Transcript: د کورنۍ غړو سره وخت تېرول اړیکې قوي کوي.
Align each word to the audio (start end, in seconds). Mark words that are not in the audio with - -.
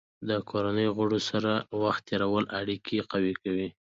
د 0.29 0.31
کورنۍ 0.49 0.87
غړو 0.97 1.19
سره 1.29 1.51
وخت 1.81 2.01
تېرول 2.09 2.45
اړیکې 2.59 2.99
قوي 3.11 3.33
کوي. 3.41 3.67